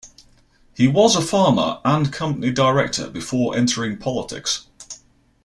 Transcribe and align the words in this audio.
He 0.73 0.87
was 0.87 1.15
a 1.15 1.21
farmer 1.21 1.79
and 1.85 2.11
company 2.11 2.51
director 2.51 3.07
before 3.07 3.55
entering 3.55 3.97
politics. 3.99 4.65